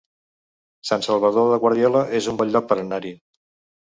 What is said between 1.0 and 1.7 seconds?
Salvador de